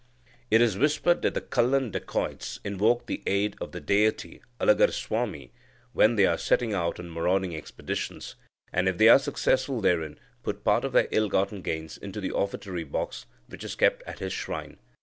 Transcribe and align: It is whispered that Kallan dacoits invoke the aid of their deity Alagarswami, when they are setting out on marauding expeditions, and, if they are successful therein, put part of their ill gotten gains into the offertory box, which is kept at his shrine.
It 0.49 0.61
is 0.61 0.79
whispered 0.79 1.21
that 1.21 1.51
Kallan 1.51 1.91
dacoits 1.91 2.59
invoke 2.63 3.05
the 3.05 3.21
aid 3.27 3.55
of 3.61 3.71
their 3.71 3.79
deity 3.81 4.41
Alagarswami, 4.59 5.51
when 5.93 6.15
they 6.15 6.25
are 6.25 6.39
setting 6.39 6.73
out 6.73 6.99
on 6.99 7.11
marauding 7.11 7.55
expeditions, 7.55 8.35
and, 8.73 8.87
if 8.87 8.97
they 8.97 9.09
are 9.09 9.19
successful 9.19 9.79
therein, 9.79 10.19
put 10.41 10.63
part 10.63 10.85
of 10.85 10.93
their 10.93 11.07
ill 11.11 11.29
gotten 11.29 11.61
gains 11.61 11.97
into 11.99 12.19
the 12.19 12.31
offertory 12.31 12.83
box, 12.83 13.27
which 13.45 13.63
is 13.63 13.75
kept 13.75 14.01
at 14.07 14.17
his 14.17 14.33
shrine. 14.33 14.79